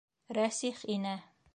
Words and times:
Рәсих 0.39 0.81
инә. 0.97 1.17